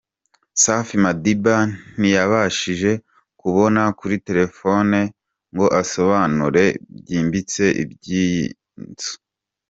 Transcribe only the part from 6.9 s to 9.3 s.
byimbitse iby’iyi nzu.